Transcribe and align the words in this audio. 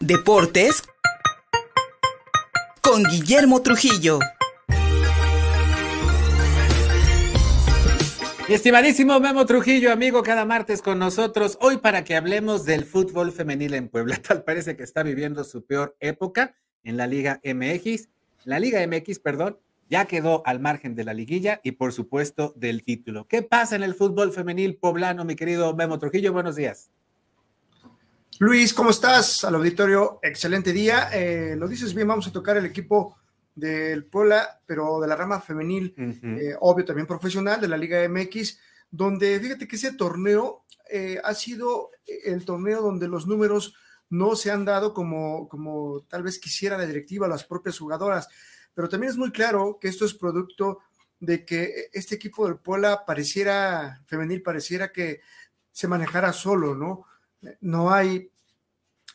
Deportes 0.00 0.84
con 2.80 3.02
Guillermo 3.02 3.62
Trujillo. 3.62 4.20
estimadísimo 8.48 9.18
Memo 9.18 9.44
Trujillo, 9.44 9.92
amigo, 9.92 10.22
cada 10.22 10.44
martes 10.44 10.82
con 10.82 11.00
nosotros, 11.00 11.58
hoy 11.60 11.78
para 11.78 12.04
que 12.04 12.14
hablemos 12.14 12.64
del 12.64 12.84
fútbol 12.84 13.32
femenil 13.32 13.74
en 13.74 13.88
Puebla. 13.88 14.16
Tal 14.22 14.44
parece 14.44 14.76
que 14.76 14.84
está 14.84 15.02
viviendo 15.02 15.42
su 15.42 15.64
peor 15.64 15.96
época 15.98 16.54
en 16.84 16.96
la 16.96 17.08
Liga 17.08 17.40
MX. 17.42 18.08
La 18.44 18.60
Liga 18.60 18.86
MX, 18.86 19.18
perdón, 19.18 19.58
ya 19.90 20.04
quedó 20.04 20.42
al 20.46 20.60
margen 20.60 20.94
de 20.94 21.04
la 21.04 21.12
liguilla 21.12 21.60
y 21.64 21.72
por 21.72 21.92
supuesto 21.92 22.52
del 22.56 22.84
título. 22.84 23.26
¿Qué 23.26 23.42
pasa 23.42 23.74
en 23.74 23.82
el 23.82 23.94
fútbol 23.94 24.32
femenil 24.32 24.76
poblano, 24.76 25.24
mi 25.24 25.34
querido 25.34 25.74
Memo 25.74 25.98
Trujillo? 25.98 26.32
Buenos 26.32 26.54
días. 26.54 26.88
Luis, 28.38 28.72
¿cómo 28.72 28.90
estás? 28.90 29.44
Al 29.44 29.56
auditorio, 29.56 30.20
excelente 30.22 30.72
día. 30.72 31.10
Eh, 31.12 31.56
lo 31.56 31.68
dices 31.68 31.94
bien, 31.94 32.08
vamos 32.08 32.26
a 32.26 32.32
tocar 32.32 32.56
el 32.56 32.66
equipo 32.66 33.16
del 33.54 34.04
Puebla, 34.04 34.60
pero 34.64 35.00
de 35.00 35.08
la 35.08 35.16
rama 35.16 35.40
femenil, 35.40 35.94
eh, 35.96 36.54
obvio 36.60 36.84
también 36.84 37.06
profesional, 37.06 37.60
de 37.60 37.68
la 37.68 37.76
Liga 37.76 38.08
MX, 38.08 38.58
donde 38.90 39.40
fíjate 39.40 39.66
que 39.66 39.76
ese 39.76 39.92
torneo 39.92 40.64
eh, 40.90 41.20
ha 41.22 41.34
sido 41.34 41.90
el 42.06 42.44
torneo 42.44 42.80
donde 42.80 43.08
los 43.08 43.26
números 43.26 43.74
no 44.10 44.36
se 44.36 44.50
han 44.50 44.64
dado 44.64 44.94
como, 44.94 45.48
como 45.48 46.02
tal 46.08 46.22
vez 46.22 46.38
quisiera 46.38 46.78
la 46.78 46.86
directiva, 46.86 47.28
las 47.28 47.44
propias 47.44 47.78
jugadoras 47.78 48.28
pero 48.78 48.88
también 48.88 49.10
es 49.10 49.18
muy 49.18 49.32
claro 49.32 49.76
que 49.80 49.88
esto 49.88 50.04
es 50.04 50.14
producto 50.14 50.78
de 51.18 51.44
que 51.44 51.88
este 51.92 52.14
equipo 52.14 52.46
del 52.46 52.58
Puebla 52.58 53.04
pareciera, 53.04 54.00
femenil, 54.06 54.40
pareciera 54.40 54.92
que 54.92 55.20
se 55.72 55.88
manejara 55.88 56.32
solo, 56.32 56.76
¿no? 56.76 57.04
No 57.60 57.92
hay 57.92 58.30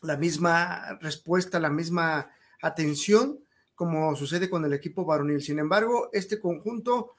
la 0.02 0.18
misma 0.18 0.98
respuesta, 1.00 1.60
la 1.60 1.70
misma 1.70 2.30
atención 2.62 3.40
como 3.76 4.16
sucede 4.16 4.50
con 4.50 4.64
el 4.66 4.74
equipo 4.74 5.06
varonil. 5.06 5.42
Sin 5.42 5.60
embargo, 5.60 6.10
este 6.14 6.40
conjunto 6.40 7.16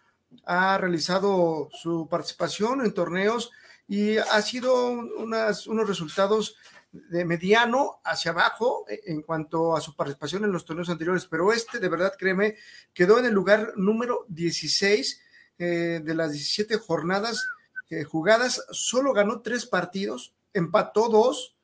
ha 0.47 0.79
realizado 0.79 1.69
su 1.73 2.09
participación 2.09 2.85
en 2.85 2.95
torneos 2.95 3.51
y 3.87 4.17
ha 4.17 4.41
sido 4.41 4.89
unos 4.89 5.89
resultados 5.89 6.57
de 6.93 7.25
mediano 7.25 8.01
hacia 8.05 8.31
abajo 8.31 8.85
eh, 8.89 9.01
en 9.07 9.23
cuanto 9.23 9.77
a 9.77 9.81
su 9.81 9.97
participación 9.97 10.45
en 10.45 10.53
los 10.53 10.65
torneos 10.65 10.89
anteriores, 10.89 11.27
pero 11.27 11.53
este, 11.53 11.81
de 11.81 11.89
verdad, 11.89 12.15
créeme, 12.17 12.57
quedó 12.93 13.19
en 13.19 13.27
el 13.27 13.35
lugar 13.35 13.73
número 13.77 14.25
16 14.29 15.21
eh, 15.59 16.01
de 16.05 16.15
las 16.15 16.33
17 16.33 16.79
jornadas 16.79 17.45
eh, 17.91 18.05
jugadas, 18.05 18.65
solo 18.71 19.13
ganó 19.13 19.41
tres 19.41 19.67
partidos, 19.67 20.35
empató 20.55 21.09
dos 21.09 21.57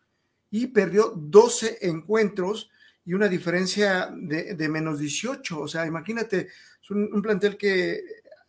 y 0.51 0.67
perdió 0.67 1.13
12 1.17 1.79
encuentros 1.83 2.69
y 3.05 3.15
una 3.15 3.29
diferencia 3.29 4.11
de, 4.15 4.69
menos 4.69 4.99
18. 4.99 5.61
O 5.61 5.69
sea, 5.69 5.87
imagínate, 5.87 6.49
es 6.83 6.91
un, 6.91 7.23
plantel 7.23 7.57
que 7.57 8.03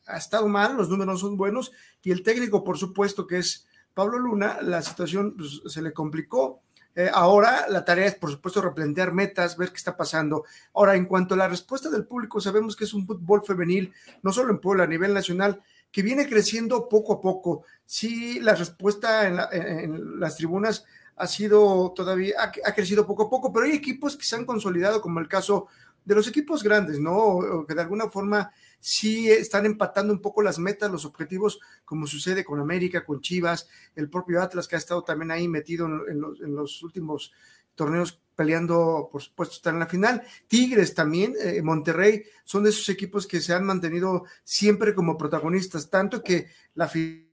ha 0.08 0.18
estado 0.18 0.48
mal, 0.48 0.76
los 0.76 0.90
números 0.90 1.22
son 1.22 1.38
buenos 1.38 1.72
y 2.04 2.12
el 2.12 2.24
técnico, 2.24 2.64
por 2.64 2.78
supuesto, 2.78 3.26
que 3.26 3.38
es 3.38 3.68
Pablo 3.94 4.20
Luna, 4.20 4.60
la 4.62 4.82
situación 4.82 5.36
pues, 5.38 5.62
se 5.68 5.82
le 5.82 5.94
complicó 5.94 6.62
eh, 6.94 7.10
ahora 7.14 7.68
la 7.70 7.86
tarea 7.86 8.08
es, 8.08 8.16
por 8.16 8.32
supuesto, 8.32 8.62
replantear 8.62 9.14
metas, 9.14 9.58
ver 9.58 9.70
qué 9.70 9.78
está 9.78 9.96
pasando. 9.96 10.44
Ahora, 10.74 10.96
en 10.96 11.06
cuanto 11.06 11.36
a 11.36 11.38
la 11.38 11.48
respuesta 11.48 11.90
del 11.90 12.06
público, 12.06 12.42
sabemos 12.42 12.76
que 12.76 12.84
es 12.84 12.94
un 12.94 13.08
fútbol 13.08 13.44
femenil, 13.46 13.94
no 14.24 14.34
solo 14.34 14.52
en 14.52 14.60
Puebla, 14.60 14.84
a 14.84 14.88
nivel 14.88 15.14
nacional, 15.14 15.62
que 15.92 16.02
viene 16.02 16.28
creciendo 16.28 16.88
poco 16.88 17.14
a 17.14 17.22
poco. 17.22 17.64
Sí, 17.86 18.40
la 18.40 18.56
respuesta 18.56 19.28
en, 19.28 20.20
las 20.20 20.38
tribunas 20.38 20.86
ha 21.18 21.28
sido 21.28 21.92
todavía, 21.96 22.36
ha, 22.40 22.74
crecido 22.74 23.06
poco 23.06 23.24
a 23.24 23.30
poco, 23.30 23.52
pero 23.52 23.66
hay 23.66 23.74
equipos 23.74 24.16
que 24.16 24.24
se 24.24 24.36
han 24.36 24.46
consolidado, 24.46 25.02
como 25.02 25.20
el 25.20 25.28
caso 25.28 25.68
de 26.04 26.16
los 26.16 26.28
equipos 26.28 26.64
grandes, 26.64 27.00
¿no? 27.00 27.66
Que 27.68 27.76
de 27.76 27.82
alguna 27.82 28.10
forma 28.10 28.52
sí 28.80 29.30
están 29.30 29.66
empatando 29.66 30.12
un 30.12 30.20
poco 30.20 30.42
las 30.42 30.58
metas, 30.58 30.92
los 30.92 31.06
objetivos, 31.06 31.60
como 31.86 32.08
sucede 32.08 32.44
con 32.44 32.60
América, 32.60 33.06
con 33.06 33.22
Chivas, 33.22 33.70
el 33.96 34.10
propio 34.10 34.42
Atlas 34.42 34.68
que 34.68 34.76
ha 34.76 34.80
estado 34.80 35.04
también 35.04 35.32
ahí 35.32 35.48
metido 35.48 35.86
en, 35.86 36.20
los, 36.56 36.82
últimos 36.82 37.32
torneos 37.76 38.20
peleando, 38.42 39.08
por 39.12 39.22
supuesto, 39.22 39.54
estar 39.58 39.72
en 39.72 39.82
la 39.82 39.86
final. 39.86 40.24
Tigres 40.48 40.96
también, 40.96 41.36
eh, 41.40 41.62
Monterrey, 41.62 42.24
son 42.44 42.64
de 42.64 42.72
esos 42.72 42.90
equipos 42.90 43.28
que 43.28 43.40
se 43.40 43.54
han 43.54 43.64
mantenido 43.64 44.24
siempre 44.44 44.96
como 44.96 45.16
protagonistas, 45.16 45.92
tanto 45.92 46.24
que 46.24 46.48
la 46.74 46.88
final 46.88 47.28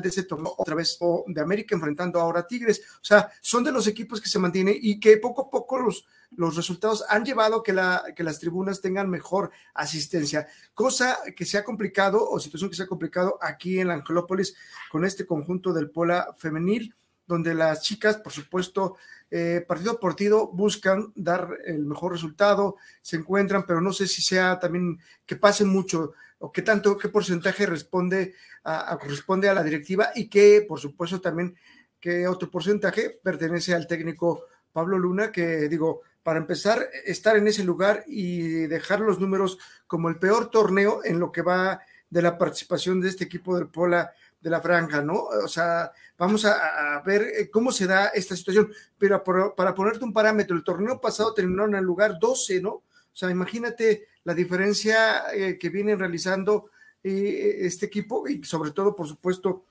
de 0.00 0.08
ese 0.08 0.22
torneo 0.22 0.54
otra 0.56 0.74
vez 0.74 0.98
de 1.26 1.40
América 1.42 1.74
enfrentando 1.74 2.18
ahora 2.18 2.40
a 2.40 2.46
Tigres. 2.46 2.80
O 2.94 3.04
sea, 3.04 3.30
son 3.42 3.64
de 3.64 3.70
los 3.70 3.86
equipos 3.86 4.18
que 4.18 4.30
se 4.30 4.38
mantienen 4.38 4.78
y 4.80 4.98
que 4.98 5.18
poco 5.18 5.42
a 5.42 5.50
poco 5.50 5.78
los, 5.78 6.06
los 6.30 6.56
resultados 6.56 7.04
han 7.10 7.22
llevado 7.22 7.62
que, 7.62 7.74
la, 7.74 8.02
que 8.16 8.24
las 8.24 8.38
tribunas 8.38 8.80
tengan 8.80 9.10
mejor 9.10 9.50
asistencia, 9.74 10.48
cosa 10.72 11.18
que 11.36 11.44
se 11.44 11.58
ha 11.58 11.64
complicado 11.64 12.26
o 12.30 12.40
situación 12.40 12.70
que 12.70 12.76
se 12.76 12.84
ha 12.84 12.86
complicado 12.86 13.38
aquí 13.42 13.78
en 13.78 13.88
la 13.88 13.94
Angelópolis 13.94 14.56
con 14.90 15.04
este 15.04 15.26
conjunto 15.26 15.74
del 15.74 15.90
Pola 15.90 16.34
femenil, 16.38 16.94
donde 17.26 17.54
las 17.54 17.82
chicas, 17.82 18.16
por 18.16 18.32
supuesto, 18.32 18.96
eh, 19.30 19.64
partido 19.66 19.92
a 19.92 20.00
partido 20.00 20.48
buscan 20.48 21.12
dar 21.14 21.48
el 21.64 21.84
mejor 21.86 22.12
resultado, 22.12 22.76
se 23.00 23.16
encuentran, 23.16 23.64
pero 23.66 23.80
no 23.80 23.92
sé 23.92 24.06
si 24.06 24.22
sea 24.22 24.58
también 24.58 24.98
que 25.26 25.36
pasen 25.36 25.68
mucho 25.68 26.12
o 26.38 26.52
qué 26.52 26.62
tanto, 26.62 26.98
qué 26.98 27.08
porcentaje 27.08 27.66
responde 27.66 28.34
a, 28.64 28.96
corresponde 29.00 29.48
a 29.48 29.54
la 29.54 29.62
directiva 29.62 30.10
y 30.14 30.28
qué, 30.28 30.64
por 30.66 30.78
supuesto, 30.78 31.20
también 31.20 31.56
qué 31.98 32.28
otro 32.28 32.50
porcentaje 32.50 33.18
pertenece 33.22 33.74
al 33.74 33.86
técnico 33.86 34.44
Pablo 34.72 34.98
Luna, 34.98 35.32
que 35.32 35.68
digo, 35.68 36.02
para 36.22 36.38
empezar, 36.38 36.88
estar 37.04 37.36
en 37.36 37.48
ese 37.48 37.64
lugar 37.64 38.04
y 38.06 38.66
dejar 38.66 39.00
los 39.00 39.20
números 39.20 39.58
como 39.86 40.08
el 40.08 40.18
peor 40.18 40.50
torneo 40.50 41.00
en 41.04 41.18
lo 41.18 41.32
que 41.32 41.42
va 41.42 41.80
de 42.10 42.22
la 42.22 42.38
participación 42.38 43.00
de 43.00 43.08
este 43.08 43.24
equipo 43.24 43.56
del 43.56 43.68
Pola 43.68 44.12
de 44.44 44.50
la 44.50 44.60
franja, 44.60 45.00
¿no? 45.00 45.14
O 45.14 45.48
sea, 45.48 45.90
vamos 46.18 46.44
a, 46.44 47.02
ver 47.04 47.22
eh, 47.22 47.50
cómo 47.50 47.72
se 47.72 47.86
da 47.86 48.08
esta 48.08 48.36
situación, 48.36 48.70
pero 48.98 49.24
para 49.56 49.74
ponerte 49.74 50.04
un 50.04 50.12
parámetro, 50.12 50.54
el 50.54 50.62
torneo 50.62 51.00
pasado 51.00 51.32
terminó 51.32 51.64
en 51.64 51.74
el 51.74 51.84
lugar 51.84 52.18
12, 52.20 52.60
¿no? 52.60 52.70
O 52.70 52.84
sea, 53.16 53.30
imagínate 53.30 54.06
la 54.24 54.34
diferencia 54.34 55.32
eh, 55.32 55.56
que 55.58 55.70
vienen 55.70 55.98
realizando 55.98 56.66
eh, 57.02 57.56
este 57.60 57.86
equipo 57.86 58.28
y 58.28 58.44
sobre 58.44 58.72
todo, 58.72 58.94
por 58.94 59.08
supuesto, 59.08 59.64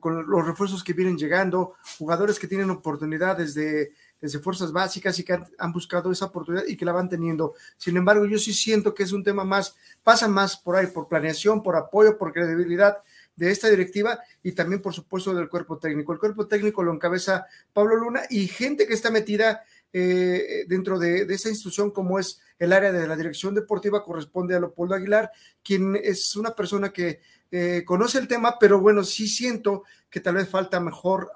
con 0.00 0.26
los 0.26 0.46
refuerzos 0.46 0.82
que 0.82 0.94
vienen 0.94 1.18
llegando, 1.18 1.74
jugadores 1.98 2.38
que 2.38 2.48
tienen 2.48 2.70
oportunidades 2.70 3.52
de, 3.52 3.92
desde 4.18 4.38
fuerzas 4.38 4.72
básicas 4.72 5.18
y 5.18 5.24
que 5.24 5.38
han, 5.58 5.72
buscado 5.74 6.10
esa 6.10 6.24
oportunidad 6.24 6.64
y 6.66 6.74
que 6.74 6.86
la 6.86 6.92
van 6.92 7.10
teniendo. 7.10 7.52
Sin 7.76 7.94
embargo, 7.98 8.24
yo 8.24 8.38
sí 8.38 8.54
siento 8.54 8.94
que 8.94 9.02
es 9.02 9.12
un 9.12 9.22
tema 9.22 9.44
más, 9.44 9.76
pasa 10.02 10.26
más 10.26 10.56
por 10.56 10.76
ahí, 10.76 10.86
por 10.86 11.06
planeación, 11.06 11.62
por 11.62 11.76
apoyo, 11.76 12.16
por 12.16 12.32
credibilidad 12.32 12.96
de 13.38 13.52
esta 13.52 13.70
directiva 13.70 14.18
y 14.42 14.52
también, 14.52 14.82
por 14.82 14.92
supuesto, 14.92 15.32
del 15.32 15.48
cuerpo 15.48 15.78
técnico. 15.78 16.12
El 16.12 16.18
cuerpo 16.18 16.46
técnico 16.48 16.82
lo 16.82 16.92
encabeza 16.92 17.46
Pablo 17.72 17.94
Luna 17.94 18.22
y 18.28 18.48
gente 18.48 18.86
que 18.86 18.94
está 18.94 19.10
metida 19.10 19.62
eh, 19.92 20.64
dentro 20.66 20.98
de, 20.98 21.22
esa 21.22 21.48
institución 21.48 21.92
como 21.92 22.18
es 22.18 22.40
el 22.58 22.72
área 22.72 22.92
de 22.92 23.06
la 23.06 23.16
dirección 23.16 23.54
deportiva 23.54 24.04
corresponde 24.04 24.56
a 24.56 24.60
Leopoldo 24.60 24.96
Aguilar, 24.96 25.30
quien 25.62 25.96
es 25.96 26.34
una 26.34 26.50
persona 26.50 26.92
que 26.92 27.20
eh, 27.50 27.84
conoce 27.86 28.18
el 28.18 28.28
tema, 28.28 28.58
pero 28.58 28.80
bueno, 28.80 29.04
sí 29.04 29.28
siento 29.28 29.84
que 30.10 30.20
tal 30.20 30.34
vez 30.34 30.48
falta 30.48 30.80
mejor 30.80 31.30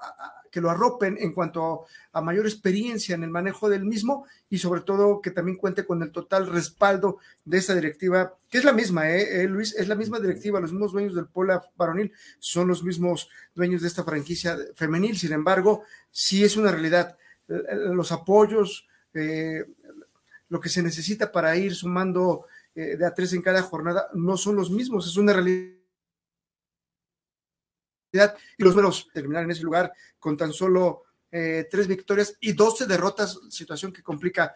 que 0.53 0.61
lo 0.61 0.69
arropen 0.69 1.17
en 1.19 1.33
cuanto 1.33 1.87
a, 2.11 2.21
mayor 2.21 2.45
experiencia 2.45 3.15
en 3.15 3.23
el 3.23 3.31
manejo 3.31 3.69
del 3.69 3.85
mismo 3.85 4.27
y 4.51 4.59
sobre 4.59 4.81
todo 4.81 5.19
que 5.19 5.31
también 5.31 5.57
cuente 5.57 5.83
con 5.83 6.03
el 6.03 6.11
total 6.11 6.45
respaldo 6.45 7.17
de 7.43 7.57
esa 7.57 7.73
directiva, 7.73 8.35
que 8.51 8.59
es 8.59 8.63
la 8.63 8.71
misma, 8.71 9.09
¿eh? 9.09 9.41
¿eh? 9.41 9.47
Luis, 9.47 9.73
es 9.73 9.87
la 9.87 9.95
misma 9.95 10.19
directiva, 10.19 10.59
los 10.59 10.71
mismos 10.71 10.91
dueños 10.91 11.15
del 11.15 11.25
Pola 11.25 11.65
Varonil 11.75 12.11
son 12.37 12.67
los 12.67 12.83
mismos 12.83 13.29
dueños 13.55 13.81
de 13.81 13.87
esta 13.87 14.03
franquicia 14.03 14.55
femenil, 14.75 15.17
sin 15.17 15.33
embargo, 15.33 15.85
sí 16.11 16.43
es 16.43 16.55
una 16.55 16.71
realidad 16.71 17.17
los 17.47 18.11
apoyos, 18.11 18.87
eh, 19.13 19.65
lo 20.49 20.59
que 20.59 20.69
se 20.69 20.83
necesita 20.83 21.31
para 21.31 21.57
ir 21.57 21.73
sumando 21.73 22.45
eh, 22.75 22.95
de 22.95 23.05
a 23.05 23.13
tres 23.13 23.33
en 23.33 23.41
cada 23.41 23.63
jornada 23.63 24.07
no 24.13 24.37
son 24.37 24.55
los 24.55 24.69
mismos, 24.69 25.07
es 25.07 25.17
una 25.17 25.33
realidad. 25.33 25.82
Y 28.57 28.63
los 28.63 28.75
números 28.75 29.09
terminar 29.13 29.43
en 29.43 29.51
ese 29.51 29.63
lugar 29.63 29.91
con 30.19 30.37
tan 30.37 30.53
solo 30.53 31.03
eh, 31.31 31.67
tres 31.69 31.87
victorias 31.87 32.35
y 32.39 32.53
doce 32.53 32.85
derrotas, 32.85 33.39
situación 33.49 33.91
que 33.91 34.03
complica. 34.03 34.55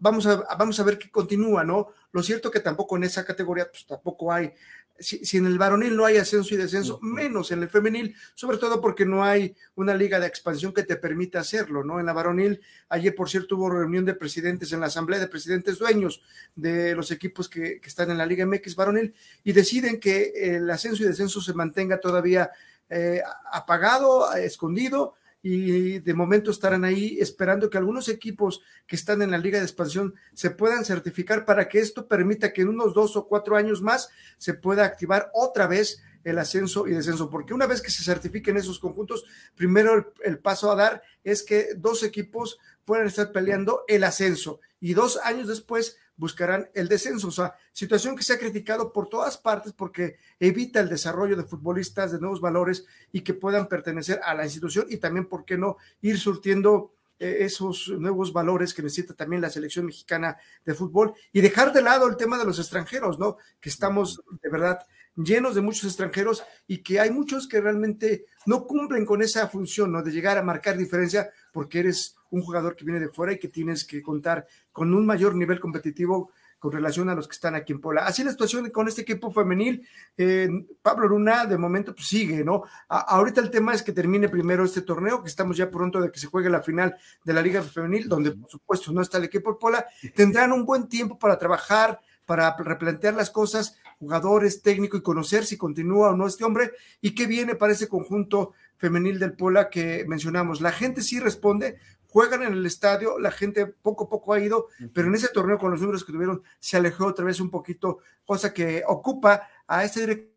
vamos, 0.00 0.26
a, 0.26 0.36
vamos 0.58 0.78
a 0.78 0.84
ver 0.84 0.98
qué 0.98 1.10
continúa, 1.10 1.64
¿no? 1.64 1.88
Lo 2.12 2.22
cierto 2.22 2.50
que 2.50 2.60
tampoco 2.60 2.96
en 2.96 3.04
esa 3.04 3.24
categoría, 3.24 3.70
pues 3.70 3.86
tampoco 3.86 4.30
hay 4.32 4.52
si, 4.98 5.36
en 5.36 5.46
el 5.46 5.58
varonil 5.58 5.96
no 5.96 6.04
hay 6.04 6.18
ascenso 6.18 6.54
y 6.54 6.56
descenso, 6.56 6.98
menos 7.02 7.50
en 7.50 7.62
el 7.62 7.68
femenil, 7.68 8.14
sobre 8.34 8.58
todo 8.58 8.80
porque 8.80 9.04
no 9.04 9.24
hay 9.24 9.54
una 9.74 9.94
liga 9.94 10.20
de 10.20 10.26
expansión 10.26 10.72
que 10.72 10.84
te 10.84 10.96
permita 10.96 11.40
hacerlo, 11.40 11.82
¿no? 11.82 11.98
En 11.98 12.06
la 12.06 12.12
varonil, 12.12 12.60
ayer 12.88 13.14
por 13.14 13.28
cierto 13.28 13.56
hubo 13.56 13.70
reunión 13.70 14.04
de 14.04 14.14
presidentes 14.14 14.72
en 14.72 14.80
la 14.80 14.86
asamblea 14.86 15.18
de 15.18 15.26
presidentes 15.26 15.78
dueños 15.78 16.22
de 16.54 16.94
los 16.94 17.10
equipos 17.10 17.48
que, 17.48 17.80
están 17.84 18.10
en 18.10 18.18
la 18.18 18.26
Liga 18.26 18.46
MX 18.46 18.76
varonil 18.76 19.14
y 19.42 19.52
deciden 19.52 20.00
que 20.00 20.32
el 20.34 20.70
ascenso 20.70 21.02
y 21.02 21.06
descenso 21.06 21.40
se 21.40 21.54
mantenga 21.54 22.00
todavía 22.00 22.50
eh, 22.90 23.22
apagado, 23.52 24.32
escondido 24.34 25.14
y 25.46 25.98
de 25.98 26.14
momento 26.14 26.50
estarán 26.50 26.86
ahí 26.86 27.18
esperando 27.20 27.68
que 27.68 27.76
algunos 27.76 28.08
equipos 28.08 28.62
que 28.86 28.96
están 28.96 29.20
en 29.20 29.30
la 29.30 29.36
liga 29.36 29.58
de 29.58 29.64
expansión 29.64 30.14
se 30.32 30.50
puedan 30.50 30.86
certificar 30.86 31.44
para 31.44 31.68
que 31.68 31.80
esto 31.80 32.08
permita 32.08 32.54
que 32.54 32.62
en 32.62 32.68
unos 32.68 32.94
dos 32.94 33.14
o 33.16 33.26
cuatro 33.26 33.56
años 33.56 33.82
más 33.82 34.08
se 34.38 34.54
pueda 34.54 34.86
activar 34.86 35.30
otra 35.34 35.66
vez 35.66 36.02
el 36.24 36.38
ascenso 36.38 36.88
y 36.88 36.92
descenso, 36.92 37.28
porque 37.28 37.52
una 37.52 37.66
vez 37.66 37.82
que 37.82 37.90
se 37.90 38.02
certifiquen 38.02 38.56
esos 38.56 38.78
conjuntos, 38.78 39.26
primero 39.54 39.92
el, 39.92 40.06
el 40.24 40.38
paso 40.38 40.72
a 40.72 40.76
dar 40.76 41.02
es 41.22 41.42
que 41.42 41.74
dos 41.76 42.02
equipos 42.02 42.58
puedan 42.86 43.06
estar 43.06 43.30
peleando 43.30 43.84
el 43.86 44.04
ascenso 44.04 44.60
y 44.84 44.92
dos 44.92 45.18
años 45.24 45.48
después 45.48 45.96
buscarán 46.14 46.68
el 46.74 46.88
descenso. 46.88 47.28
O 47.28 47.30
sea, 47.30 47.56
situación 47.72 48.16
que 48.16 48.22
se 48.22 48.34
ha 48.34 48.38
criticado 48.38 48.92
por 48.92 49.08
todas 49.08 49.38
partes 49.38 49.72
porque 49.72 50.16
evita 50.38 50.78
el 50.78 50.90
desarrollo 50.90 51.36
de 51.36 51.44
futbolistas 51.44 52.12
de 52.12 52.20
nuevos 52.20 52.42
valores 52.42 52.84
y 53.10 53.22
que 53.22 53.32
puedan 53.32 53.66
pertenecer 53.66 54.20
a 54.22 54.34
la 54.34 54.44
institución 54.44 54.84
y 54.90 54.98
también, 54.98 55.24
¿por 55.24 55.46
qué 55.46 55.56
no?, 55.56 55.78
ir 56.02 56.20
surtiendo 56.20 56.92
esos 57.18 57.88
nuevos 57.88 58.32
valores 58.32 58.74
que 58.74 58.82
necesita 58.82 59.14
también 59.14 59.42
la 59.42 59.50
selección 59.50 59.86
mexicana 59.86 60.36
de 60.64 60.74
fútbol 60.74 61.14
y 61.32 61.40
dejar 61.40 61.72
de 61.72 61.82
lado 61.82 62.06
el 62.08 62.16
tema 62.16 62.38
de 62.38 62.44
los 62.44 62.58
extranjeros, 62.58 63.18
¿no? 63.18 63.36
Que 63.60 63.68
estamos 63.68 64.22
de 64.42 64.50
verdad 64.50 64.80
llenos 65.16 65.54
de 65.54 65.60
muchos 65.60 65.84
extranjeros 65.84 66.44
y 66.66 66.78
que 66.78 66.98
hay 66.98 67.10
muchos 67.10 67.46
que 67.46 67.60
realmente 67.60 68.26
no 68.46 68.66
cumplen 68.66 69.06
con 69.06 69.22
esa 69.22 69.48
función, 69.48 69.92
¿no? 69.92 70.02
De 70.02 70.10
llegar 70.10 70.38
a 70.38 70.42
marcar 70.42 70.76
diferencia 70.76 71.30
porque 71.52 71.80
eres 71.80 72.16
un 72.30 72.42
jugador 72.42 72.74
que 72.74 72.84
viene 72.84 73.00
de 73.00 73.08
fuera 73.08 73.32
y 73.32 73.38
que 73.38 73.48
tienes 73.48 73.84
que 73.84 74.02
contar 74.02 74.46
con 74.72 74.92
un 74.92 75.06
mayor 75.06 75.36
nivel 75.36 75.60
competitivo 75.60 76.32
con 76.64 76.72
relación 76.72 77.10
a 77.10 77.14
los 77.14 77.28
que 77.28 77.34
están 77.34 77.54
aquí 77.54 77.74
en 77.74 77.80
Puebla. 77.82 78.06
Así 78.06 78.24
la 78.24 78.30
situación 78.30 78.70
con 78.70 78.88
este 78.88 79.02
equipo 79.02 79.30
femenil, 79.30 79.86
eh, 80.16 80.48
Pablo 80.80 81.06
Luna 81.08 81.44
de 81.44 81.58
momento 81.58 81.94
pues, 81.94 82.06
sigue, 82.06 82.42
¿no? 82.42 82.62
ahorita 82.88 83.42
el 83.42 83.50
tema 83.50 83.74
es 83.74 83.82
que 83.82 83.92
termine 83.92 84.30
primero 84.30 84.64
este 84.64 84.80
torneo, 84.80 85.22
que 85.22 85.28
estamos 85.28 85.58
ya 85.58 85.70
pronto 85.70 86.00
de 86.00 86.10
que 86.10 86.18
se 86.18 86.26
juegue 86.26 86.48
la 86.48 86.62
final 86.62 86.96
de 87.22 87.32
la 87.34 87.42
Liga 87.42 87.60
Femenil, 87.62 88.08
donde 88.08 88.32
por 88.32 88.48
supuesto 88.48 88.92
no 88.92 89.02
está 89.02 89.18
el 89.18 89.24
equipo 89.24 89.52
de 89.52 89.58
Puebla, 89.58 89.86
tendrán 90.14 90.52
un 90.52 90.64
buen 90.64 90.88
tiempo 90.88 91.18
para 91.18 91.38
trabajar, 91.38 92.00
para 92.24 92.56
replantear 92.56 93.12
las 93.12 93.28
cosas, 93.28 93.76
jugadores, 93.98 94.62
técnico 94.62 94.96
y 94.96 95.02
conocer 95.02 95.44
si 95.44 95.58
continúa 95.58 96.12
o 96.12 96.16
no 96.16 96.26
este 96.26 96.44
hombre 96.44 96.70
y 97.02 97.14
qué 97.14 97.26
viene 97.26 97.56
para 97.56 97.74
ese 97.74 97.88
conjunto 97.88 98.54
femenil 98.78 99.18
del 99.18 99.34
Puebla 99.34 99.68
que 99.68 100.06
mencionamos. 100.08 100.60
La 100.60 100.72
gente 100.72 101.02
sí 101.02 101.20
responde, 101.20 101.78
juegan 102.14 102.44
en 102.44 102.52
el 102.52 102.64
estadio, 102.64 103.18
la 103.18 103.32
gente 103.32 103.66
poco 103.66 104.04
a 104.04 104.08
poco 104.08 104.34
ha 104.34 104.38
ido, 104.38 104.68
pero 104.92 105.08
en 105.08 105.16
ese 105.16 105.26
torneo 105.30 105.58
con 105.58 105.72
los 105.72 105.80
números 105.80 106.04
que 106.04 106.12
tuvieron 106.12 106.44
se 106.60 106.76
alejó 106.76 107.06
otra 107.06 107.24
vez 107.24 107.40
un 107.40 107.50
poquito, 107.50 107.98
cosa 108.24 108.54
que 108.54 108.84
ocupa 108.86 109.48
a 109.66 109.82
este 109.82 109.98
director 109.98 110.30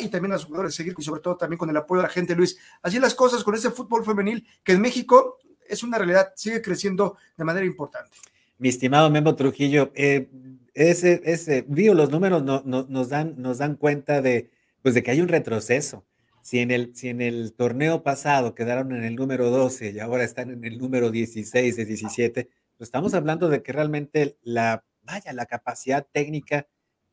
y 0.00 0.08
también 0.08 0.32
a 0.32 0.36
los 0.36 0.46
jugadores 0.46 0.74
seguir 0.74 0.94
y 0.96 1.02
sobre 1.02 1.20
todo 1.20 1.36
también 1.36 1.58
con 1.58 1.68
el 1.68 1.76
apoyo 1.76 2.00
de 2.00 2.08
la 2.08 2.12
gente, 2.12 2.34
Luis. 2.34 2.56
Así 2.80 2.98
las 2.98 3.14
cosas 3.14 3.44
con 3.44 3.54
ese 3.54 3.70
fútbol 3.70 4.02
femenil 4.02 4.46
que 4.64 4.72
en 4.72 4.80
México 4.80 5.36
es 5.68 5.82
una 5.82 5.98
realidad, 5.98 6.32
sigue 6.34 6.62
creciendo 6.62 7.18
de 7.36 7.44
manera 7.44 7.66
importante. 7.66 8.16
Mi 8.56 8.70
estimado 8.70 9.10
Memo 9.10 9.36
Trujillo, 9.36 9.92
eh, 9.94 10.30
ese, 10.72 11.20
ese, 11.26 11.66
los 11.68 12.10
números 12.10 12.42
no, 12.42 12.62
nos, 12.64 13.08
dan, 13.10 13.34
nos 13.36 13.58
dan 13.58 13.76
cuenta 13.76 14.22
de, 14.22 14.48
pues 14.80 14.94
de 14.94 15.02
que 15.02 15.10
hay 15.10 15.20
un 15.20 15.28
retroceso. 15.28 16.02
Si 16.50 16.58
en, 16.58 16.72
el, 16.72 16.96
si 16.96 17.10
en 17.10 17.20
el 17.20 17.52
torneo 17.52 18.02
pasado 18.02 18.56
quedaron 18.56 18.90
en 18.90 19.04
el 19.04 19.14
número 19.14 19.50
12 19.50 19.92
y 19.92 20.00
ahora 20.00 20.24
están 20.24 20.50
en 20.50 20.64
el 20.64 20.78
número 20.78 21.12
16 21.12 21.76
de 21.76 21.84
17, 21.84 22.48
pues 22.76 22.88
estamos 22.88 23.14
hablando 23.14 23.48
de 23.48 23.62
que 23.62 23.70
realmente 23.70 24.36
la, 24.42 24.84
vaya, 25.02 25.32
la 25.32 25.46
capacidad 25.46 26.04
técnica, 26.10 26.66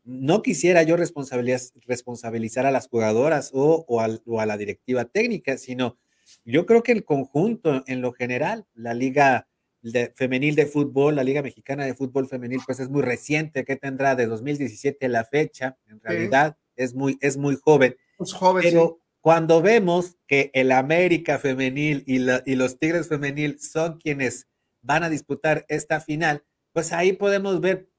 no 0.03 0.41
quisiera 0.41 0.81
yo 0.81 0.97
responsabilizar 0.97 2.65
a 2.65 2.71
las 2.71 2.87
jugadoras 2.87 3.51
o, 3.53 3.85
o, 3.87 4.03
o 4.25 4.41
a 4.41 4.45
la 4.47 4.57
directiva 4.57 5.05
técnica, 5.05 5.59
sino 5.59 5.99
yo 6.43 6.65
creo 6.65 6.81
que 6.81 6.93
el 6.93 7.05
conjunto 7.05 7.83
en 7.85 8.01
lo 8.01 8.13
general, 8.13 8.65
la 8.73 8.95
liga 8.95 9.47
de, 9.83 10.11
femenil 10.15 10.55
de 10.55 10.65
fútbol, 10.65 11.15
la 11.15 11.23
Liga 11.23 11.43
Mexicana 11.43 11.85
de 11.85 11.93
Fútbol 11.93 12.27
Femenil, 12.27 12.61
pues 12.65 12.79
es 12.79 12.89
muy 12.89 13.03
reciente, 13.03 13.65
que 13.65 13.75
tendrá 13.75 14.15
de 14.15 14.25
2017 14.25 15.05
a 15.05 15.09
la 15.09 15.25
fecha, 15.25 15.77
en 15.85 16.01
realidad 16.01 16.57
es, 16.75 16.95
muy, 16.95 17.19
es 17.21 17.37
muy 17.37 17.55
joven. 17.55 17.95
Es 18.17 18.33
joven, 18.33 18.63
pero 18.63 18.99
cuando 19.21 19.61
vemos 19.61 20.17
que 20.27 20.51
el 20.53 20.71
América 20.71 21.39
femenil 21.39 22.03
y, 22.05 22.17
y 22.45 22.55
los 22.55 22.79
Tigres 22.79 23.09
femenil 23.09 23.59
son 23.59 23.99
quienes 23.99 24.47
van 24.81 25.03
a 25.03 25.09
disputar 25.09 25.65
esta 25.67 25.99
final, 25.99 26.43
pues 26.71 26.93
ahí 26.93 27.13
podemos 27.13 27.59
ver, 27.59 27.89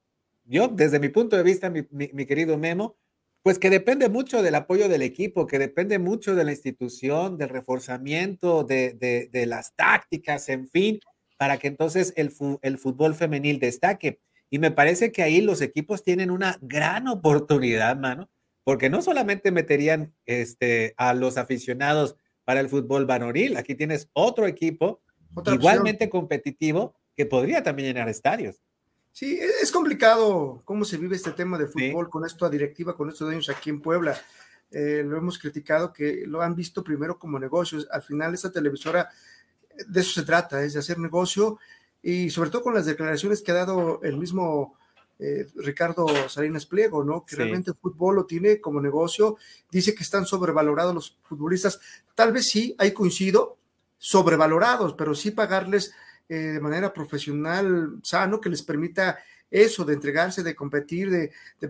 yo 0.45 0.67
desde 0.67 0.99
mi 0.99 1.09
punto 1.09 1.35
de 1.35 1.43
vista, 1.43 1.69
mi, 1.69 1.85
mi, 1.91 2.25
querido 2.25 2.57
Memo, 2.57 2.97
pues 3.43 3.59
que 3.59 3.69
depende 3.69 4.09
mucho 4.09 4.41
del 4.41 4.55
apoyo 4.55 4.89
del 4.89 5.01
equipo, 5.01 5.47
que 5.47 5.59
depende 5.59 5.99
mucho 5.99 6.35
de 6.35 6.43
la 6.43 6.51
institución, 6.51 7.37
del 7.37 7.49
reforzamiento, 7.49 8.63
de, 8.63 8.93
de, 8.93 9.29
de 9.31 9.45
las 9.45 9.75
tácticas, 9.75 10.49
en 10.49 10.67
fin, 10.67 10.99
para 11.37 11.57
que 11.57 11.67
entonces 11.67 12.13
el, 12.15 12.33
el 12.61 12.77
fútbol 12.77 13.15
femenil 13.15 13.59
destaque. 13.59 14.19
Y 14.49 14.59
me 14.59 14.71
parece 14.71 15.11
que 15.11 15.23
ahí 15.23 15.41
los 15.41 15.61
equipos 15.61 16.03
tienen 16.03 16.31
una 16.31 16.57
gran 16.61 17.07
oportunidad, 17.07 17.95
mano, 17.97 18.29
porque 18.69 18.91
no 18.91 19.01
solamente 19.01 19.49
meterían 19.49 20.13
este, 20.27 20.93
a 20.95 21.15
los 21.15 21.37
aficionados 21.37 22.15
para 22.45 22.59
el 22.59 22.69
fútbol 22.69 23.07
varonil, 23.07 23.57
aquí 23.57 23.73
tienes 23.73 24.11
otro 24.13 24.45
equipo 24.45 25.01
igualmente 25.51 26.07
competitivo 26.07 26.93
que 27.15 27.25
podría 27.25 27.63
también 27.63 27.87
llenar 27.87 28.09
estadios. 28.09 28.61
Sí, 29.11 29.39
e-, 29.39 29.63
es 29.63 29.71
complicado 29.71 30.61
cómo 30.65 30.85
se 30.85 30.97
vive 30.97 31.15
este 31.15 31.31
tema 31.31 31.57
de 31.57 31.65
fútbol 31.65 32.11
con 32.11 32.27
esto 32.27 32.45
a 32.45 32.49
directiva, 32.51 32.95
con 32.95 33.09
estos 33.09 33.27
años 33.27 33.49
aquí 33.49 33.71
en 33.71 33.81
Puebla. 33.81 34.15
Eh, 34.69 35.01
lo 35.03 35.17
hemos 35.17 35.39
criticado 35.39 35.91
que 35.91 36.25
lo 36.27 36.43
han 36.43 36.53
visto 36.53 36.83
primero 36.83 37.17
como 37.17 37.39
negocios. 37.39 37.87
Al 37.91 38.03
final 38.03 38.35
esta 38.35 38.51
televisora 38.51 39.09
de 39.87 39.99
eso 39.99 40.11
se 40.11 40.27
trata, 40.27 40.61
es 40.63 40.73
de 40.73 40.79
hacer 40.81 40.99
negocio 40.99 41.57
y 42.03 42.29
sobre 42.29 42.51
todo 42.51 42.61
con 42.61 42.75
las 42.75 42.85
declaraciones 42.85 43.41
que 43.41 43.49
ha 43.49 43.65
dado 43.65 43.99
el 44.03 44.15
mismo 44.15 44.77
eh, 45.19 45.47
Ricardo 45.55 46.07
Salinas 46.29 46.65
Pliego, 46.65 47.03
¿no? 47.03 47.25
Que 47.25 47.35
realmente 47.35 47.71
el 47.71 47.77
fútbol 47.77 48.15
lo 48.15 48.25
tiene 48.25 48.61
como 48.61 48.81
negocio, 48.81 49.37
dice 49.69 49.93
que 49.93 50.03
están 50.03 50.25
sobrevalorados 50.25 50.95
los 50.95 51.17
futbolistas, 51.23 51.79
tal 52.15 52.31
vez 52.31 52.47
sí, 52.47 52.73
ahí 52.77 52.93
coincido, 52.93 53.57
sobrevalorados, 53.97 54.93
pero 54.93 55.13
sí 55.13 55.31
pagarles 55.31 55.93
eh, 56.29 56.35
de 56.35 56.59
manera 56.61 56.93
profesional, 56.93 57.99
sano, 58.01 58.39
que 58.39 58.49
les 58.49 58.63
permita 58.63 59.19
eso, 59.51 59.83
de 59.83 59.93
entregarse, 59.93 60.41
de 60.41 60.55
competir, 60.55 61.09
de, 61.09 61.31
de 61.59 61.67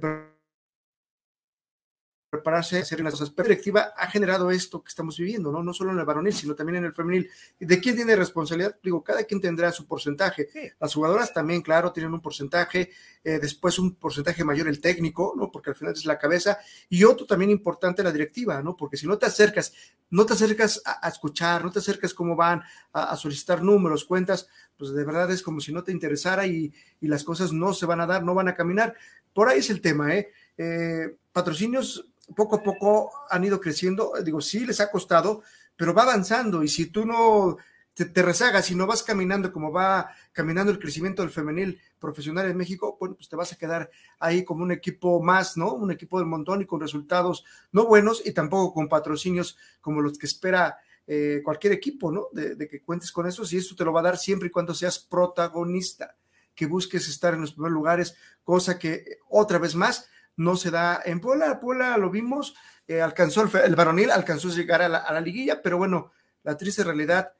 prepararse, 2.30 2.80
hacer 2.80 3.02
las 3.02 3.14
cosas. 3.14 3.36
directiva 3.36 3.94
ha 3.98 4.08
generado 4.08 4.52
esto 4.52 4.84
que 4.84 4.90
estamos 4.90 5.18
viviendo, 5.18 5.52
¿no? 5.52 5.64
No 5.64 5.74
solo 5.74 5.92
en 5.92 6.00
el 6.00 6.06
varonil, 6.06 6.34
sino 6.34 6.54
también 6.54 6.78
en 6.78 6.86
el 6.86 6.94
femenil. 6.94 7.30
¿De 7.60 7.80
quién 7.80 7.96
tiene 7.96 8.16
responsabilidad? 8.16 8.78
Digo, 8.84 9.04
cada 9.04 9.24
quien 9.24 9.42
tendrá 9.42 9.72
su 9.72 9.88
porcentaje. 9.88 10.50
Las 10.80 10.94
jugadoras 10.94 11.34
también, 11.34 11.62
claro, 11.62 11.92
tienen 11.92 12.14
un 12.14 12.22
porcentaje, 12.22 12.92
eh, 13.24 13.40
después 13.40 13.80
un 13.80 13.96
porcentaje 13.96 14.44
mayor 14.44 14.68
el 14.68 14.80
técnico, 14.80 15.34
¿no? 15.36 15.50
Porque 15.52 15.72
al 15.72 15.76
final 15.76 15.94
es 15.94 16.06
la 16.06 16.20
cabeza, 16.20 16.60
y 16.88 17.04
otro 17.04 17.26
también 17.26 17.50
importante 17.50 18.04
la 18.04 18.12
directiva, 18.12 18.62
¿no? 18.62 18.76
Porque 18.76 18.98
si 18.98 19.08
no 19.08 19.18
te 19.18 19.26
acercas, 19.26 19.74
no 20.12 20.26
te 20.26 20.34
acercas 20.34 20.82
a, 20.86 21.08
escuchar, 21.08 21.64
no 21.64 21.72
te 21.72 21.80
acercas 21.80 22.14
cómo 22.14 22.36
van, 22.36 22.62
a, 22.94 23.16
solicitar 23.16 23.64
números, 23.64 24.06
cuentas, 24.06 24.48
pues 24.78 24.92
de 24.94 25.04
verdad 25.04 25.32
es 25.32 25.42
como 25.42 25.62
si 25.62 25.74
no 25.74 25.84
te 25.84 25.92
interesara 25.92 26.46
y, 26.46 26.72
y 27.02 27.08
las 27.08 27.24
cosas 27.24 27.52
no 27.52 27.74
se 27.74 27.86
van 27.86 28.02
a 28.02 28.06
dar, 28.06 28.24
no 28.24 28.36
van 28.36 28.48
a 28.48 28.54
caminar. 28.54 28.96
Por 29.34 29.50
ahí 29.50 29.60
es 29.60 29.70
el 29.70 29.82
tema, 29.82 30.16
¿eh? 30.16 30.32
eh 30.58 31.16
patrocinios 31.32 32.10
poco 32.36 32.58
a 32.58 32.64
poco 32.64 33.12
han 33.30 33.44
ido 33.44 33.60
creciendo, 33.60 34.14
digo, 34.24 34.42
sí 34.42 34.66
les 34.66 34.80
ha 34.80 34.92
costado, 34.92 35.44
pero 35.76 35.94
va 35.94 36.04
avanzando 36.04 36.64
y 36.64 36.68
si 36.68 36.88
tú 36.88 37.06
no 37.06 37.58
te, 37.94 38.22
rezagas 38.22 38.70
y 38.72 38.76
no 38.76 38.88
vas 38.88 39.04
caminando 39.04 39.52
como 39.52 39.72
va 39.72 40.10
caminando 40.32 40.72
el 40.72 40.80
crecimiento 40.80 41.22
del 41.22 41.32
femenil 41.32 41.80
profesional 42.00 42.50
en 42.50 42.58
México, 42.58 42.98
bueno, 43.00 43.16
pues 43.16 43.28
te 43.28 43.36
vas 43.36 43.52
a 43.52 43.58
quedar 43.58 43.90
ahí 44.20 44.44
como 44.44 44.64
un 44.64 44.72
equipo 44.72 45.22
más, 45.22 45.58
¿no? 45.58 45.74
Un 45.74 45.92
equipo 45.92 46.20
del 46.20 46.28
montón 46.28 46.62
y 46.62 46.66
con 46.66 46.80
resultados 46.80 47.44
no 47.72 47.86
buenos 47.86 48.22
y 48.26 48.32
tampoco 48.32 48.74
con 48.74 48.88
patrocinios 48.88 49.58
como 49.82 50.02
los 50.02 50.18
que 50.18 50.28
espera 50.28 50.78
eh, 51.08 51.42
cualquier 51.44 51.74
equipo, 51.74 52.12
¿no? 52.12 52.28
De, 52.32 52.68
que 52.68 52.82
cuentes 52.82 53.12
con 53.12 53.28
eso, 53.28 53.44
y 53.50 53.58
eso 53.58 53.76
te 53.76 53.84
lo 53.84 53.92
va 53.92 54.02
a 54.02 54.04
dar 54.04 54.18
siempre 54.18 54.48
y 54.48 54.52
cuando 54.52 54.74
seas 54.74 55.00
protagonista, 55.00 56.16
que 56.54 56.66
busques 56.66 57.08
estar 57.08 57.34
en 57.34 57.42
los 57.42 57.54
primeros 57.54 57.74
lugares, 57.74 58.16
cosa 58.44 58.78
que 58.78 59.18
otra 59.30 59.58
vez 59.60 59.76
más 59.76 60.10
no 60.40 60.56
se 60.56 60.72
da 60.72 61.02
en 61.04 61.20
Puebla. 61.20 61.60
Puebla 61.60 61.98
lo 61.98 62.10
vimos, 62.10 62.56
eh, 62.88 63.02
alcanzó 63.02 63.42
el, 63.42 63.76
varonil, 63.76 64.10
alcanzó 64.10 64.48
a 64.48 64.52
llegar 64.52 64.82
a 64.82 64.88
la, 64.88 65.22
liguilla, 65.22 65.62
pero 65.62 65.78
bueno, 65.78 66.12
la 66.44 66.56
triste 66.56 66.84
realidad, 66.84 67.34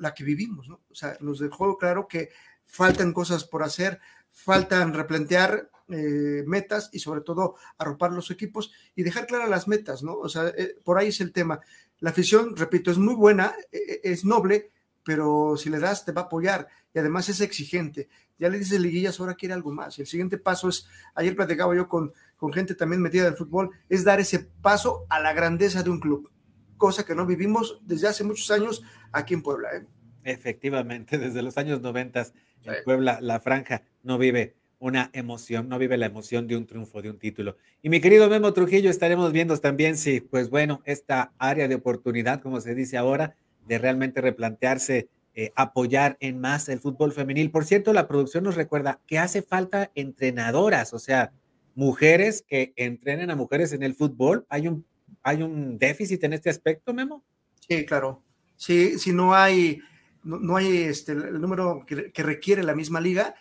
la 0.00 0.12
que 0.12 0.24
vivimos, 0.24 0.68
¿no? 0.68 0.80
O 0.90 0.94
sea, 0.94 1.16
nos 1.20 1.38
dejó 1.38 1.78
claro 1.78 2.08
que 2.08 2.30
faltan 2.64 3.12
cosas 3.12 3.44
por 3.44 3.62
hacer, 3.62 4.00
faltan 4.28 4.92
replantear 4.92 5.70
eh, 5.88 6.42
metas 6.44 6.90
y 6.92 6.98
sobre 6.98 7.20
todo 7.20 7.54
arropar 7.78 8.12
los 8.12 8.30
equipos 8.32 8.72
y 8.96 9.04
dejar 9.04 9.26
claras 9.26 9.48
las 9.48 9.68
metas, 9.68 10.02
¿no? 10.02 10.14
O 10.14 10.28
sea, 10.28 10.48
eh, 10.48 10.74
por 10.82 10.98
ahí 10.98 11.08
es 11.08 11.20
el 11.20 11.32
tema. 11.32 11.60
La 12.00 12.10
afición, 12.10 12.56
repito, 12.56 12.90
es 12.90 12.98
muy 12.98 13.14
buena, 13.14 13.54
es 13.70 14.24
noble, 14.24 14.72
pero 15.04 15.56
si 15.56 15.70
le 15.70 15.78
das 15.78 16.04
te 16.04 16.10
va 16.10 16.22
a 16.22 16.24
apoyar 16.24 16.66
y 16.92 16.98
además 16.98 17.28
es 17.28 17.40
exigente. 17.40 18.08
Ya 18.36 18.48
le 18.48 18.58
dices 18.58 18.80
liguillas, 18.80 19.20
ahora 19.20 19.36
quiere 19.36 19.54
algo 19.54 19.70
más. 19.70 19.96
El 20.00 20.08
siguiente 20.08 20.38
paso 20.38 20.68
es, 20.68 20.88
ayer 21.14 21.36
platicaba 21.36 21.76
yo 21.76 21.86
con, 21.86 22.12
con 22.42 22.52
gente 22.52 22.74
también 22.74 23.00
metida 23.00 23.22
del 23.22 23.36
fútbol, 23.36 23.70
es 23.88 24.02
dar 24.02 24.18
ese 24.18 24.40
paso 24.40 25.06
a 25.08 25.20
la 25.20 25.32
grandeza 25.32 25.84
de 25.84 25.90
un 25.90 26.00
club. 26.00 26.28
cosa 26.76 27.04
que 27.04 27.14
no 27.14 27.24
vivimos 27.24 27.80
desde 27.84 28.08
hace 28.08 28.24
muchos 28.24 28.50
años 28.50 28.82
aquí 29.12 29.34
en 29.34 29.42
Puebla. 29.42 29.68
¿eh? 29.76 29.86
Efectivamente, 30.24 31.18
desde 31.18 31.40
los 31.40 31.56
años 31.56 31.82
90 31.82 32.26
en 32.64 32.74
Puebla 32.84 33.20
la 33.20 33.38
franja 33.38 33.84
no 34.02 34.18
vive 34.18 34.56
una 34.80 35.08
emoción, 35.12 35.68
no 35.68 35.78
vive 35.78 35.96
la 35.96 36.06
emoción 36.06 36.48
de 36.48 36.56
un 36.56 36.66
triunfo, 36.66 37.00
de 37.00 37.10
un 37.10 37.20
título. 37.20 37.58
Y 37.80 37.90
mi 37.90 38.00
querido 38.00 38.28
Memo 38.28 38.52
Trujillo, 38.52 38.90
estaremos 38.90 39.30
viendo 39.30 39.56
también 39.58 39.96
si, 39.96 40.20
pues 40.20 40.50
bueno, 40.50 40.82
esta 40.84 41.32
área 41.38 41.68
de 41.68 41.76
oportunidad, 41.76 42.42
como 42.42 42.60
se 42.60 42.74
dice 42.74 42.96
ahora, 42.96 43.36
de 43.68 43.78
realmente 43.78 44.20
replantearse, 44.20 45.08
eh, 45.36 45.52
apoyar 45.54 46.16
en 46.18 46.40
más 46.40 46.68
el 46.68 46.80
fútbol 46.80 47.12
femenil. 47.12 47.52
Por 47.52 47.66
cierto, 47.66 47.92
la 47.92 48.08
producción 48.08 48.42
nos 48.42 48.56
recuerda 48.56 48.98
que 49.06 49.20
hace 49.20 49.42
falta 49.42 49.92
entrenadoras, 49.94 50.92
o 50.92 50.98
sea, 50.98 51.30
mujeres 51.74 52.44
que 52.46 52.72
entrenen 52.76 53.30
a 53.30 53.36
mujeres 53.36 53.72
en 53.72 53.82
el 53.82 53.94
fútbol. 53.94 54.46
¿Hay 54.48 54.68
un, 54.68 54.84
hay 55.22 55.42
un 55.42 55.78
déficit 55.78 56.22
en 56.24 56.32
este 56.32 56.50
aspecto, 56.50 56.92
Memo? 56.92 57.24
Sí, 57.68 57.84
claro. 57.84 58.22
Sí, 58.56 58.98
si 58.98 59.12
no 59.12 59.34
hay, 59.34 59.80
no, 60.22 60.56
hay 60.56 60.82
este, 60.82 61.12
el 61.12 61.40
número 61.40 61.84
que, 61.86 62.12
que 62.12 62.22
requiere 62.22 62.62
la 62.62 62.74
misma 62.74 63.00
liga, 63.00 63.34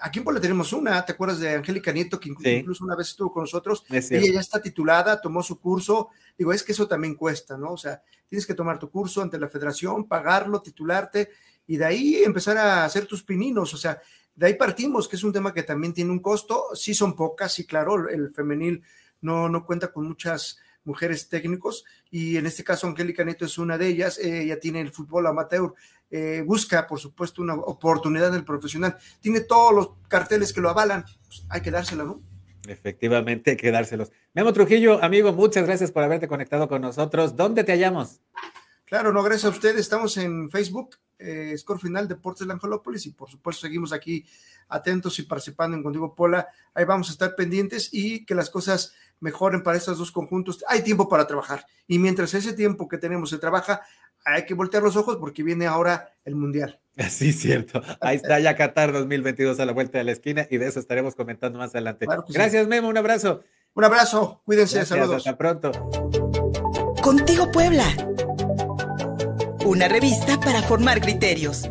aquí 0.00 0.18
en 0.18 0.24
Puebla 0.24 0.40
tenemos 0.40 0.72
una, 0.72 1.04
¿te 1.04 1.12
acuerdas 1.12 1.40
de 1.40 1.54
Angélica 1.54 1.92
Nieto, 1.92 2.18
que 2.20 2.28
incluso, 2.28 2.84
una 2.84 2.96
vez 2.96 3.08
estuvo 3.08 3.32
con 3.32 3.42
nosotros? 3.42 3.84
Ella 3.88 4.34
ya 4.34 4.40
está 4.40 4.60
titulada, 4.60 5.20
tomó 5.20 5.42
su 5.42 5.58
curso. 5.58 6.10
Digo, 6.36 6.52
es 6.52 6.62
que 6.62 6.72
eso 6.72 6.88
también 6.88 7.14
cuesta, 7.14 7.56
¿no? 7.56 7.72
O 7.72 7.76
sea, 7.76 8.02
tienes 8.28 8.46
que 8.46 8.54
tomar 8.54 8.78
tu 8.78 8.90
curso 8.90 9.22
ante 9.22 9.38
la 9.38 9.48
federación, 9.48 10.06
pagarlo, 10.06 10.60
titularte 10.60 11.30
y 11.66 11.76
de 11.76 11.84
ahí 11.84 12.16
empezar 12.16 12.56
a 12.56 12.84
hacer 12.84 13.06
tus 13.06 13.22
pininos. 13.22 13.72
O 13.74 13.76
sea, 13.76 14.00
de 14.34 14.46
ahí 14.46 14.54
partimos, 14.54 15.08
que 15.08 15.16
es 15.16 15.24
un 15.24 15.32
tema 15.32 15.54
que 15.54 15.62
también 15.62 15.92
tiene 15.92 16.10
un 16.10 16.20
costo. 16.20 16.66
Sí 16.74 16.94
son 16.94 17.14
pocas, 17.14 17.52
sí, 17.52 17.66
claro, 17.66 18.08
el 18.08 18.30
femenil 18.32 18.82
no, 19.20 19.48
no 19.48 19.64
cuenta 19.64 19.92
con 19.92 20.06
muchas 20.06 20.58
mujeres 20.84 21.28
técnicos 21.28 21.84
y 22.10 22.36
en 22.36 22.46
este 22.46 22.62
caso 22.62 22.86
Angélica 22.86 23.24
Nieto 23.24 23.44
es 23.44 23.58
una 23.58 23.78
de 23.78 23.88
ellas, 23.88 24.18
ella 24.18 24.60
tiene 24.60 24.80
el 24.80 24.92
fútbol 24.92 25.26
amateur, 25.26 25.74
eh, 26.10 26.42
busca 26.46 26.86
por 26.86 27.00
supuesto 27.00 27.42
una 27.42 27.54
oportunidad 27.54 28.28
en 28.28 28.34
el 28.34 28.44
profesional, 28.44 28.96
tiene 29.20 29.40
todos 29.40 29.74
los 29.74 29.90
carteles 30.08 30.52
que 30.52 30.60
lo 30.60 30.70
avalan, 30.70 31.04
pues 31.26 31.44
hay 31.48 31.60
que 31.60 31.70
dárselo, 31.70 32.04
¿no? 32.04 32.20
Efectivamente, 32.66 33.52
hay 33.52 33.56
que 33.56 33.70
dárselos. 33.70 34.10
Memo 34.32 34.52
Trujillo, 34.52 35.02
amigo, 35.02 35.32
muchas 35.32 35.66
gracias 35.66 35.90
por 35.90 36.02
haberte 36.02 36.28
conectado 36.28 36.66
con 36.66 36.80
nosotros. 36.80 37.36
¿Dónde 37.36 37.62
te 37.62 37.72
hallamos? 37.72 38.20
Claro, 38.94 39.12
no, 39.12 39.24
gracias 39.24 39.46
a 39.46 39.56
ustedes. 39.56 39.80
Estamos 39.80 40.16
en 40.18 40.48
Facebook, 40.48 40.98
eh, 41.18 41.52
Score 41.58 41.80
Final 41.80 42.06
Deportes 42.06 42.46
de 42.46 42.52
Angelópolis 42.52 43.04
y 43.06 43.10
por 43.10 43.28
supuesto 43.28 43.62
seguimos 43.62 43.92
aquí 43.92 44.24
atentos 44.68 45.18
y 45.18 45.24
participando 45.24 45.76
en 45.76 45.82
Contigo 45.82 46.14
Pola. 46.14 46.46
Ahí 46.74 46.84
vamos 46.84 47.08
a 47.08 47.10
estar 47.10 47.34
pendientes 47.34 47.88
y 47.90 48.24
que 48.24 48.36
las 48.36 48.50
cosas 48.50 48.94
mejoren 49.18 49.64
para 49.64 49.78
estos 49.78 49.98
dos 49.98 50.12
conjuntos. 50.12 50.64
Hay 50.68 50.82
tiempo 50.82 51.08
para 51.08 51.26
trabajar 51.26 51.66
y 51.88 51.98
mientras 51.98 52.34
ese 52.34 52.52
tiempo 52.52 52.86
que 52.86 52.96
tenemos 52.96 53.30
se 53.30 53.38
trabaja, 53.38 53.80
hay 54.24 54.46
que 54.46 54.54
voltear 54.54 54.84
los 54.84 54.94
ojos 54.94 55.16
porque 55.16 55.42
viene 55.42 55.66
ahora 55.66 56.12
el 56.24 56.36
Mundial. 56.36 56.78
Sí, 57.10 57.32
cierto. 57.32 57.82
Ahí 58.00 58.14
está 58.14 58.38
ya 58.38 58.54
Qatar 58.54 58.92
2022 58.92 59.58
a 59.58 59.66
la 59.66 59.72
vuelta 59.72 59.98
de 59.98 60.04
la 60.04 60.12
esquina 60.12 60.46
y 60.48 60.58
de 60.58 60.68
eso 60.68 60.78
estaremos 60.78 61.16
comentando 61.16 61.58
más 61.58 61.70
adelante. 61.70 62.06
Gracias, 62.28 62.68
Memo. 62.68 62.90
Un 62.90 62.96
abrazo. 62.96 63.42
Un 63.74 63.82
abrazo. 63.82 64.40
Cuídense. 64.44 64.86
saludos. 64.86 65.26
Hasta 65.26 65.36
pronto. 65.36 65.72
Contigo, 67.02 67.50
Puebla. 67.50 67.92
Una 69.64 69.88
revista 69.88 70.38
para 70.38 70.60
formar 70.60 71.00
criterios. 71.00 71.70